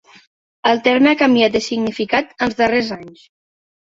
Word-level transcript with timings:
El 0.69 0.79
terme 0.87 1.11
ha 1.11 1.19
canviat 1.19 1.55
de 1.57 1.63
significat 1.67 2.33
els 2.47 2.59
darrers 2.63 2.91
anys. 2.97 3.23